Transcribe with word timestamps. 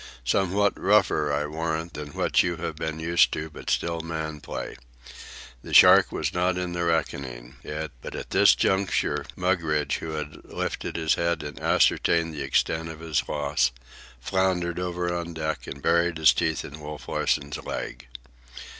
Somewhat 0.25 0.79
rougher, 0.79 1.31
I 1.31 1.45
warrant, 1.45 1.93
than 1.93 2.13
what 2.15 2.41
you 2.41 2.55
have 2.57 2.75
been 2.75 2.99
used 2.99 3.31
to, 3.33 3.51
but 3.51 3.69
still 3.69 3.99
man 4.01 4.39
play. 4.39 4.75
The 5.63 5.75
shark 5.75 6.11
was 6.11 6.33
not 6.33 6.57
in 6.57 6.73
the 6.73 6.83
reckoning. 6.85 7.57
It—" 7.63 7.91
But 8.01 8.15
at 8.15 8.31
this 8.31 8.55
juncture, 8.55 9.27
Mugridge, 9.35 9.97
who 9.97 10.13
had 10.13 10.43
lifted 10.43 10.95
his 10.95 11.13
head 11.13 11.43
and 11.43 11.59
ascertained 11.59 12.33
the 12.33 12.41
extent 12.41 12.89
of 12.89 12.99
his 13.01 13.21
loss, 13.29 13.69
floundered 14.19 14.79
over 14.79 15.13
on 15.15 15.35
the 15.35 15.39
deck 15.41 15.67
and 15.67 15.83
buried 15.83 16.17
his 16.17 16.33
teeth 16.33 16.65
in 16.65 16.79
Wolf 16.79 17.07
Larsen's 17.07 17.57
leg. 17.57 18.07